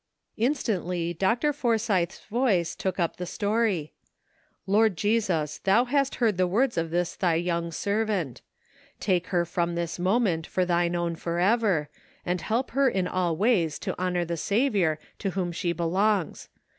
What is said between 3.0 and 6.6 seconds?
the story:" Lord Jesus, thou hast heard the